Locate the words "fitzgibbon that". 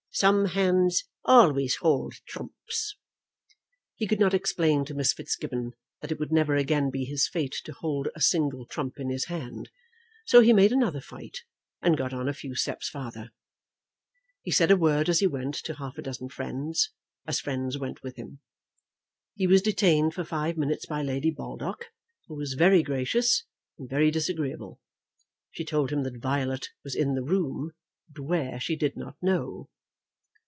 5.13-6.11